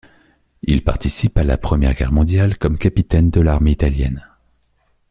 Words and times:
Il 0.63 0.83
participe 0.83 1.37
à 1.37 1.43
la 1.43 1.59
Première 1.59 1.93
Guerre 1.93 2.11
mondiale 2.11 2.57
comme 2.57 2.79
capitaine 2.79 3.29
de 3.29 3.39
l'armée 3.39 3.73
italienne. 3.73 4.25